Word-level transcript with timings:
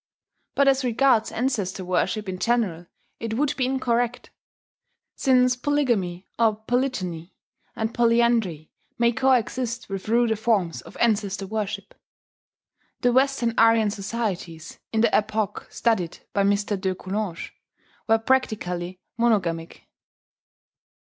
But 0.55 0.67
as 0.67 0.83
regards 0.83 1.31
ancestor 1.31 1.85
worship 1.85 2.27
in 2.27 2.39
general, 2.39 2.87
it 3.19 3.35
would 3.35 3.55
be 3.55 3.67
incorrect; 3.67 4.31
since 5.15 5.55
polygamy 5.55 6.27
or 6.39 6.55
polygyny, 6.55 7.35
and 7.75 7.93
polyandry 7.93 8.71
may 8.97 9.11
coexist 9.11 9.89
with 9.89 10.09
ruder 10.09 10.35
forms 10.35 10.81
of 10.81 10.97
ancestor 10.99 11.45
worship. 11.45 11.93
The 13.01 13.13
Western 13.13 13.53
Aryan 13.59 13.91
societies, 13.91 14.79
in 14.91 15.01
the 15.01 15.15
epoch 15.15 15.67
studied 15.69 16.17
by 16.33 16.41
M. 16.41 16.49
de 16.55 16.95
Coulanges, 16.95 17.51
were 18.07 18.17
practically 18.17 18.99
monogamic. 19.19 19.83